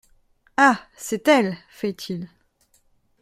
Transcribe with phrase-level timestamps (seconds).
[0.57, 0.79] Ah!
[0.95, 1.55] c’est elle!…
[1.69, 2.27] feit-il.